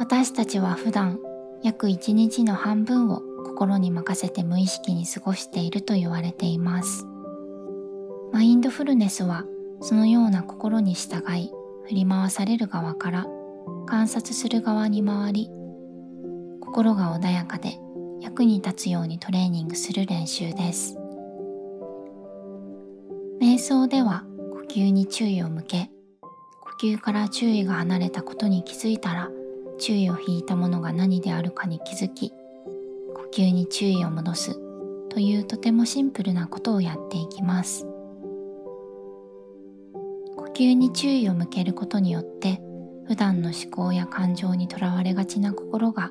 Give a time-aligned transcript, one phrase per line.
[0.00, 1.20] 私たちは普段
[1.62, 7.04] 約1日の半分を心に任せて無意識に過ごしていると言われています。
[8.32, 9.44] マインドフルネスは
[9.82, 11.52] そのような心に従い
[11.84, 13.26] 振り回される側から
[13.86, 15.50] 観察する側に回り
[16.60, 17.78] 心が穏やかで
[18.22, 20.96] 役に立つようにトレーニングする練習です。
[23.38, 25.90] 瞑想では呼吸に注意を向け
[26.80, 29.28] 呼吸から注意が離れたことに気づいたら
[29.80, 32.36] 注意を引いたものが何であるかに気づき呼
[33.32, 34.54] 吸に注意を戻す
[35.08, 37.86] というとてもシンプルなことをやっていきます。
[40.36, 42.60] 呼吸に注意を向けることによって
[43.06, 46.10] 普段の思考や感情にとらわれがちな心が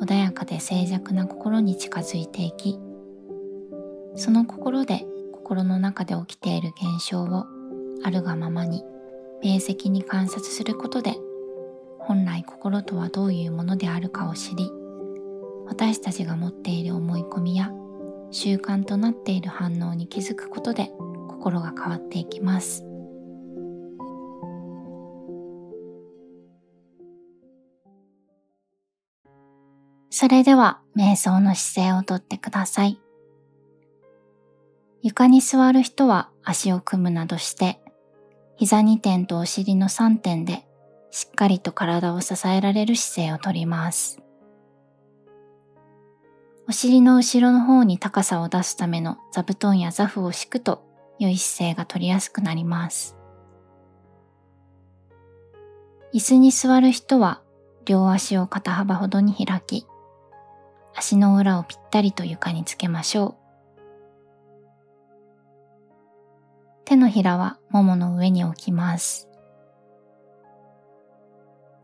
[0.00, 2.78] 穏やかで静寂な心に近づいていき
[4.14, 7.46] その心で心の中で起きている現象を
[8.02, 8.84] あるがままに
[9.42, 11.16] 明晰に観察することで
[12.06, 14.70] 本来心とはどういうものであるかを知り
[15.66, 17.70] 私たちが持っている思い込みや
[18.30, 20.90] 習慣となっている反応に気づくことで
[21.28, 22.86] 心が変わっていきます
[30.18, 32.98] それでは瞑想の姿勢をとってください。
[35.02, 37.78] 床に座る人は足を組むなどして、
[38.56, 40.65] 膝2点とお尻の3点で
[41.16, 44.20] しっかりと体を支えられる姿勢をとります。
[46.68, 50.84] お尻の後ろの方に高さを出すための座布団や座布を敷くと
[51.18, 53.16] 良い姿勢が取りやすくなります。
[56.12, 57.40] 椅子に座る人は
[57.86, 59.86] 両足を肩幅ほどに開き、
[60.94, 63.34] 足の裏をぴったりと床につけましょう。
[66.84, 69.25] 手のひらはももの上に置きます。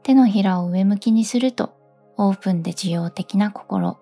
[0.03, 1.75] 手のひらを上向きにすると
[2.17, 3.99] オープンで受容的な心。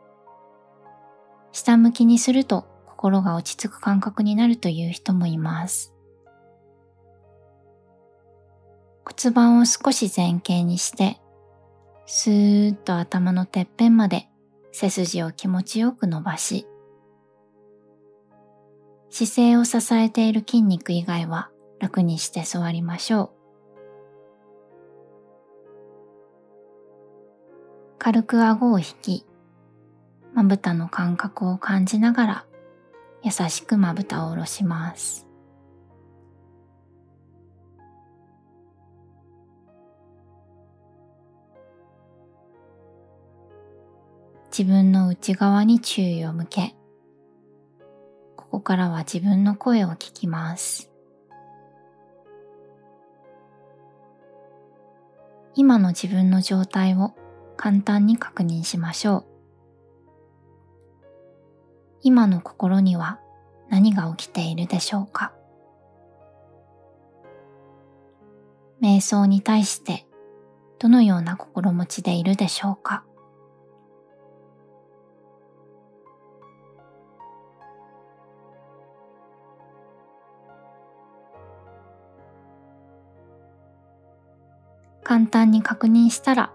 [1.52, 5.94] 下向きにすると心が落ち着く感覚になるという人もいます。
[9.04, 11.20] 骨盤を少し前傾にして、
[12.06, 14.28] スーッと頭のてっぺんまで
[14.72, 16.66] 背筋を気持ちよく伸ばし、
[19.10, 23.39] 姿勢を支えている筋肉以外は楽にして座りましょう。
[28.02, 29.26] 軽く顎を引き、
[30.32, 32.46] まぶたの感覚を感じながら
[33.22, 35.26] 優しくまぶたを下ろします。
[44.50, 46.74] 自分の内側に注意を向け、
[48.34, 50.90] ここからは自分の声を聞きます。
[55.54, 57.12] 今の自分の状態を
[57.62, 59.24] 簡単に確認しましょう。
[62.00, 63.20] 今の心には
[63.68, 65.34] 何が起きているでしょうか？
[68.80, 70.06] 瞑想に対して
[70.78, 73.04] どのような心持ちでいるでしょうか？
[85.04, 86.54] 簡単に確認したら、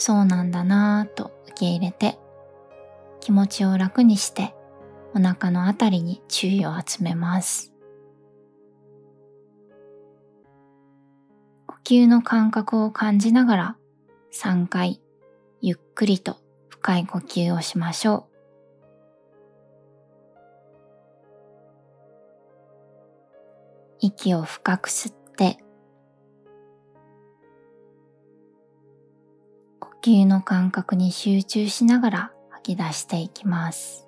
[0.00, 2.18] そうなんだなぁと受け入れて、
[3.20, 4.54] 気持ちを楽にして
[5.14, 7.74] お腹のあたりに注意を集めます。
[11.66, 13.76] 呼吸の感覚を感じながら
[14.32, 15.02] 3回
[15.60, 16.38] ゆっくりと
[16.70, 18.24] 深い呼吸をしましょう。
[24.00, 25.58] 息を深く吸って
[30.02, 34.06] 吸の感覚に集中しながら吐き出していきます。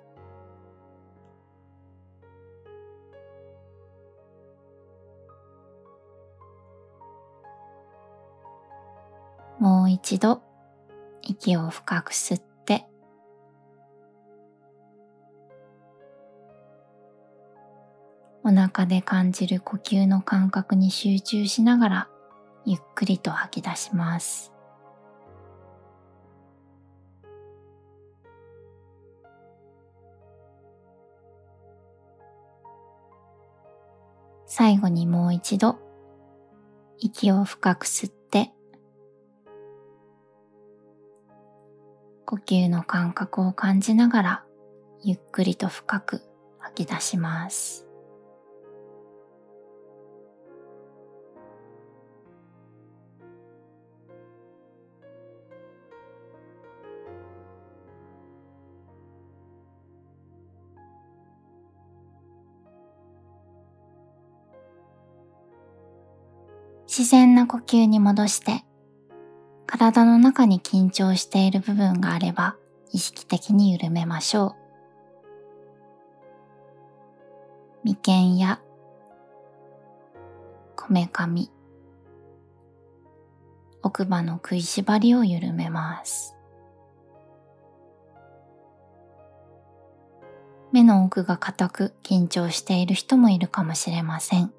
[9.59, 10.41] もう一度
[11.21, 12.85] 息を深く吸って
[18.43, 22.09] お腹で感じる呼吸の感覚に集中しながら
[22.65, 24.52] ゆっくりと吐き出します。
[34.55, 35.79] 最後にもう一度
[36.99, 38.51] 息を深く吸って
[42.27, 44.45] 呼吸の感覚を感じながら
[45.01, 46.21] ゆっくりと深く
[46.59, 47.87] 吐き出します。
[66.95, 68.63] 自然な呼吸に戻して
[69.65, 72.55] 体の中に緊張している部分があれば
[72.91, 74.55] 意識的に緩めましょ
[77.83, 77.83] う。
[77.83, 78.61] 眉間や
[80.75, 81.49] こめかみ、
[83.81, 86.35] 奥歯の食いしばりを緩めます。
[90.71, 94.53] 目の奥が硬く緊張している人もいるかもしれません。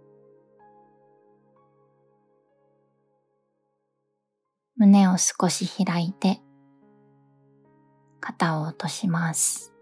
[4.84, 6.42] 胸を少し開いて
[8.20, 9.72] 肩を落とします。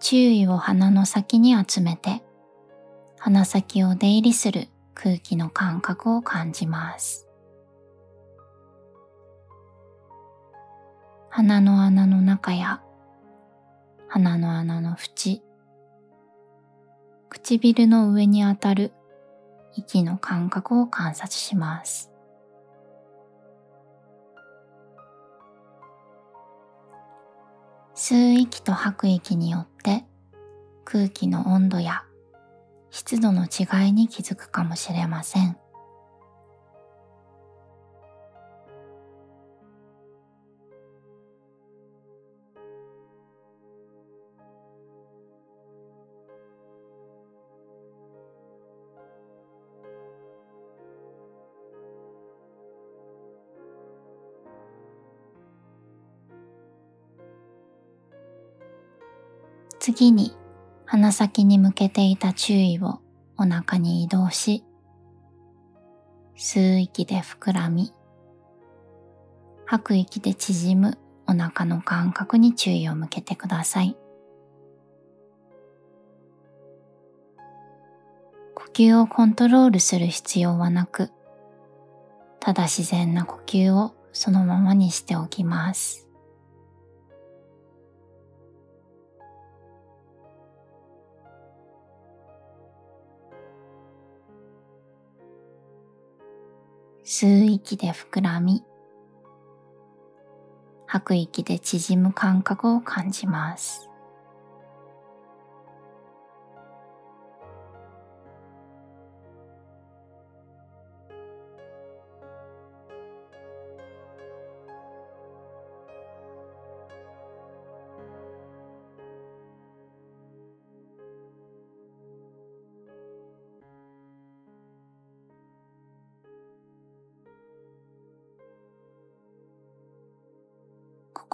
[0.00, 2.22] 注意を鼻の先に集めて
[3.18, 7.23] 鼻先を出入りする空気の感覚を感じます。
[11.36, 12.80] 鼻の穴の中や
[14.06, 15.42] 鼻の穴の縁、
[17.28, 18.92] 唇の上にあたる
[19.74, 22.12] 息の感覚を観察します。
[27.96, 30.04] 吸う息と吐く息によって
[30.84, 32.04] 空気の温度や
[32.90, 35.56] 湿度の違いに気づくかもしれません。
[59.94, 60.36] 次に
[60.86, 62.98] 鼻先に向けていた注意を
[63.38, 64.64] お腹に移動し、
[66.36, 67.92] 吸う息で膨らみ、
[69.66, 70.98] 吐く息で縮む
[71.28, 73.96] お腹の感覚に注意を向けてください。
[78.56, 81.12] 呼吸をコントロールする必要はなく、
[82.40, 86.08] ただ自然な呼吸をそのままにしておきます。
[97.04, 98.64] 吸う息で膨らみ、
[100.86, 103.90] 吐く息で縮む感覚を感じます。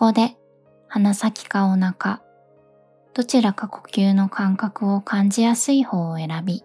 [0.00, 0.34] ここで
[0.88, 2.22] 鼻先かお腹、
[3.12, 6.64] どちらか呼吸の感覚を感じやすい方を選び、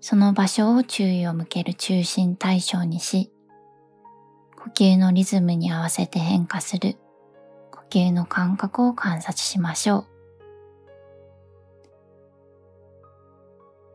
[0.00, 3.30] その場所を注意を向ける中心対象にし、
[4.56, 6.96] 呼吸のリズムに合わせて変化する
[7.70, 10.06] 呼吸の感覚を観察しましょ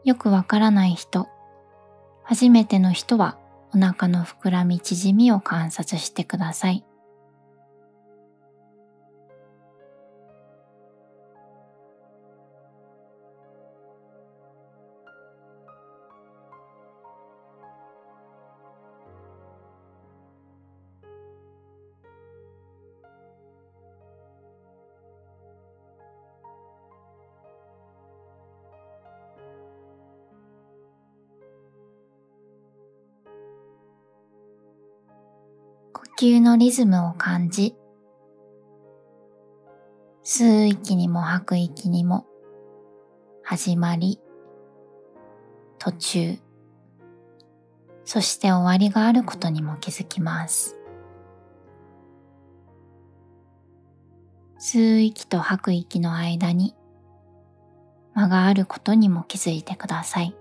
[0.05, 0.09] う。
[0.09, 1.27] よくわからない人、
[2.21, 3.39] 初めての人は
[3.73, 6.85] お腹の膨らみ縮みを観察してください。
[36.21, 37.77] 吸のリズムを感じ、
[40.21, 42.25] 吸う息にも吐く息にも、
[43.41, 44.19] 始まり、
[45.77, 46.37] 途中、
[48.03, 50.75] そして終わりがあることにも気づきます。
[54.59, 56.75] 吸う息と吐く息の間に
[58.13, 60.35] 間があることにも気づいてください。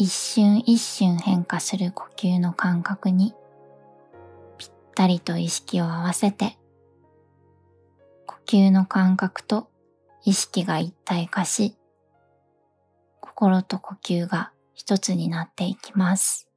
[0.00, 3.34] 一瞬一瞬変化する呼吸の感覚に
[4.56, 6.56] ぴったりと意識を合わせて
[8.24, 9.68] 呼吸の感覚と
[10.24, 11.76] 意識が一体化し
[13.20, 16.48] 心と呼吸が一つになっていきます。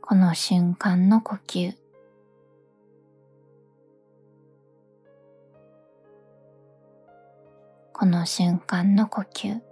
[0.00, 1.79] この瞬間の呼吸
[7.92, 9.69] この瞬間の呼吸。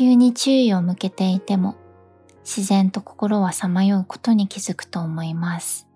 [0.00, 1.76] 呼吸に注意を向けていても
[2.38, 5.88] 自然と心はさまようことに気づくと思います。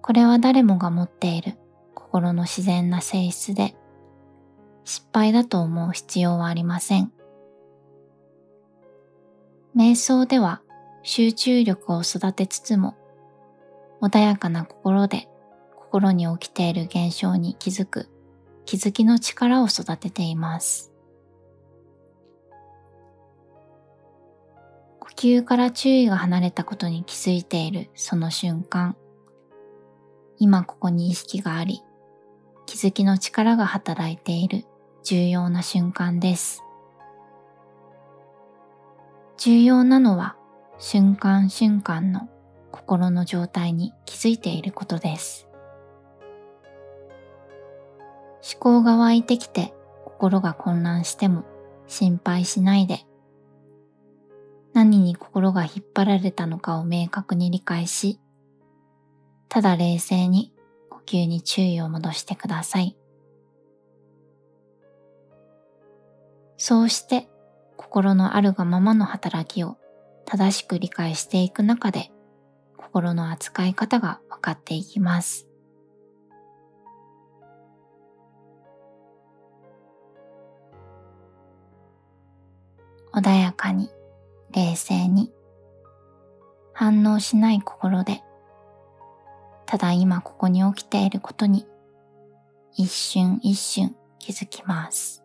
[0.00, 1.58] これは誰もが持っている
[1.94, 3.76] 心の自然な性質で
[4.84, 7.12] 失敗だと思う必要はありません。
[9.76, 10.62] 瞑想では
[11.02, 12.96] 集中力を育てつつも
[14.00, 15.28] 穏やかな心で
[15.76, 18.08] 心に起きている現象に気づく
[18.64, 20.91] 気づきの力を育てています。
[25.12, 28.96] 呼吸から注意が離れたことに気づいているその瞬間、
[30.38, 31.82] 今ここに意識があり、
[32.66, 34.64] 気づきの力が働いている
[35.04, 36.62] 重要な瞬間です。
[39.36, 40.36] 重要なのは
[40.78, 42.28] 瞬間瞬間の
[42.70, 45.46] 心の状態に気づいていることです。
[48.42, 51.44] 思考が湧いてきて心が混乱しても
[51.86, 53.04] 心配しないで
[54.74, 58.18] 何に心が引っ張られたのかを明確に理解し、
[59.48, 60.52] ただ冷静に
[60.88, 62.96] 呼吸に注意を戻してください。
[66.56, 67.28] そうして
[67.76, 69.76] 心のあるがままの働きを
[70.24, 72.10] 正しく理解していく中で
[72.76, 75.48] 心の扱い方が分かっていきます。
[83.12, 83.90] 穏やかに
[84.52, 85.32] 冷静に
[86.72, 88.22] 反応しない心で
[89.66, 91.66] ただ今ここに起きていることに
[92.76, 95.21] 一瞬一瞬気づきます。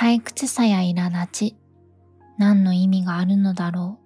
[0.00, 1.56] 退屈さや苛立ち、
[2.38, 3.98] 何の意味があるのだろ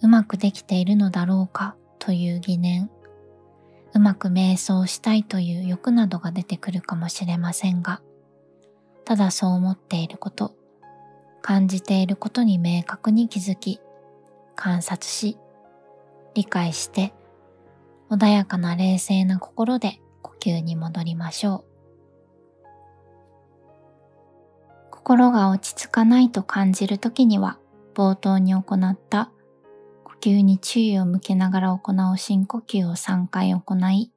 [0.00, 2.92] う、うまくできているのだろうかという疑念、
[3.92, 8.02] うまく瞑想したいという欲などが出てくるかもしれませんが、
[9.04, 10.54] ただそう思っていること、
[11.42, 13.80] 感じていることに明確に気づき、
[14.54, 15.36] 観察し、
[16.34, 17.12] 理解して、
[18.10, 21.69] 穏やかな冷静な心で呼吸に戻りましょう。
[25.10, 27.58] 心が落ち着かないと感じる時には
[27.96, 29.32] 冒頭に行った
[30.04, 34.12] 呼吸に注意を向けながら行う深呼吸を3回行い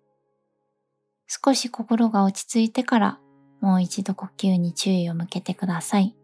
[1.26, 3.20] 少し心が落ち着いてから
[3.60, 6.16] もう一度呼吸に注意を向けてください。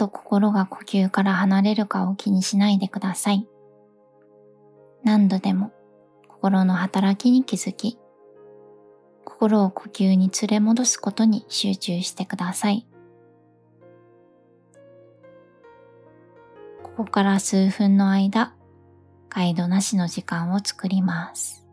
[0.00, 3.46] 度心が呼吸から離れるかを気にしないでください。
[5.04, 5.72] 何度でも
[6.28, 7.98] 心の働きに気づき、
[9.24, 12.86] 心を呼吸に連れ戻すことに集中してください。
[16.82, 18.54] ここから数分の間、
[19.28, 21.66] ガイドなしの時間を作ります。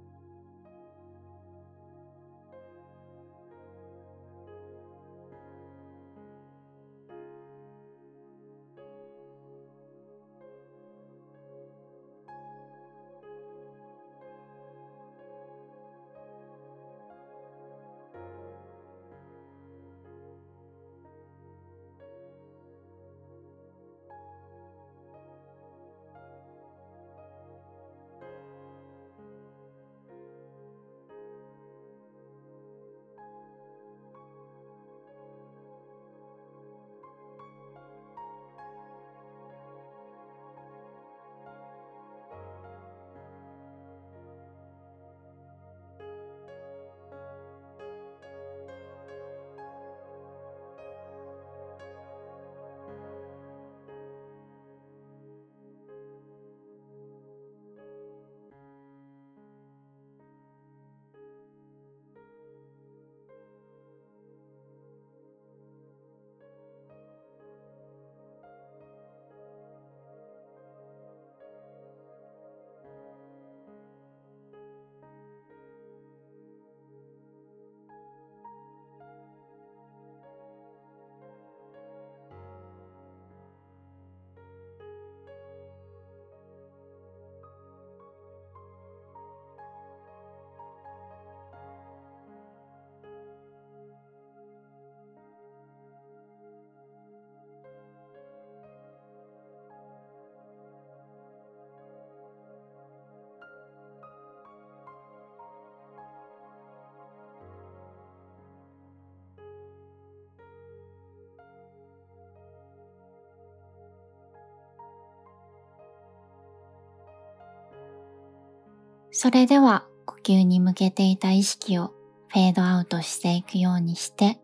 [119.19, 121.91] それでは呼吸に向けていた意識を
[122.27, 124.39] フェードアウトしていくようにして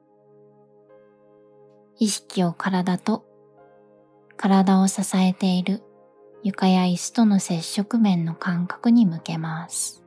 [2.00, 3.24] 意識を体と
[4.36, 5.84] 体を支えている
[6.42, 10.04] 床や椅子との接触面の感覚に向けます。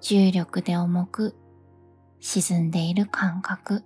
[0.00, 1.34] 重力で重く
[2.20, 3.82] 沈んでいる感覚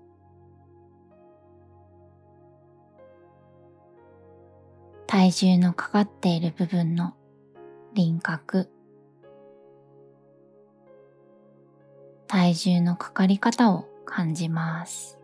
[5.10, 7.14] 体重のかかっている部分の
[7.94, 8.68] 輪郭。
[12.26, 15.18] 体重のかかり方を感じます。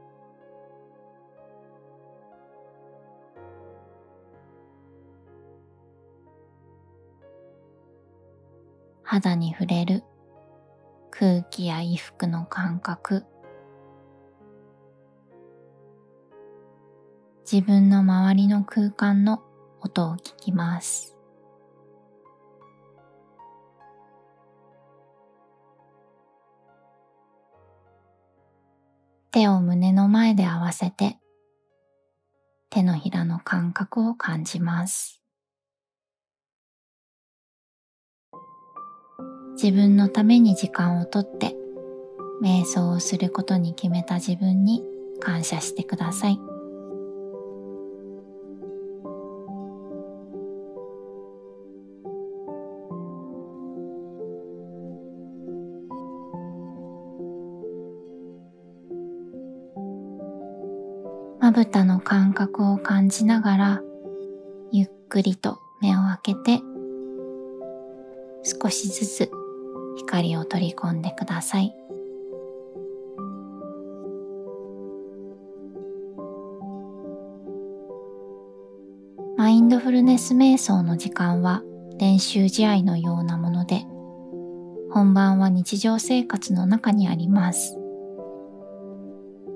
[9.03, 10.03] 肌に触れる
[11.11, 13.27] 空気や衣服の感覚。
[17.45, 19.43] 自分の周りの空間の
[19.85, 21.15] 音を聞きます。
[29.31, 31.19] 手を胸の前で合わせて
[32.71, 35.21] 手のひらの感覚を感じます。
[39.55, 41.55] 自分のために時間をとって
[42.43, 44.83] 瞑想をすることに決めた自分に
[45.21, 46.54] 感謝してください。
[61.55, 63.83] ぶたの感覚を感じながら
[64.73, 66.61] ゆっくりと目を開けて
[68.43, 69.31] 少しずつ
[69.97, 71.73] 光を取り込んでください。
[79.37, 81.63] マインドフルネス瞑想の時間は
[81.99, 83.85] 練習試合のようなもので
[84.91, 87.79] 本番は日常生活の中にあります。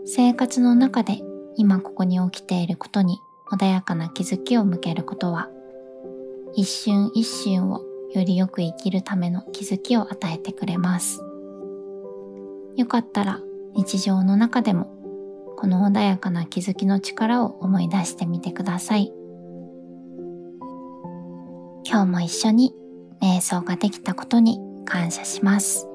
[0.06, 1.20] 生活の中で
[1.59, 3.18] 今ここに起きていることに
[3.51, 5.49] 穏やかな気づきを向けることは
[6.55, 7.83] 一瞬一瞬を
[8.14, 11.21] よりよく生きるための気づきを与えてくれます。
[12.77, 13.40] よかったら
[13.75, 14.85] 日常の中でも
[15.57, 19.12] この穏やかな気づきの力を思い出してみてください。
[21.85, 22.73] 今日も一緒に
[23.21, 25.88] 瞑想ができたことに感謝します。